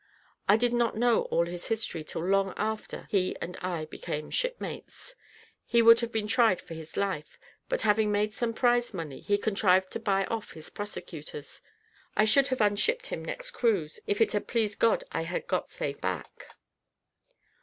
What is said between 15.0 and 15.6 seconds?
I had